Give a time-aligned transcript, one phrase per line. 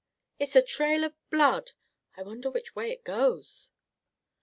[0.39, 1.73] It is a trail of blood.
[2.17, 3.69] I wonder which way it goes?"